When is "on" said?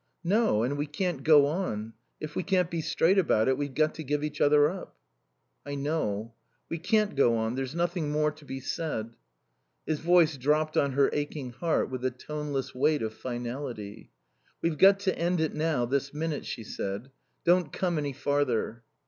1.45-1.93, 7.37-7.53, 10.75-10.93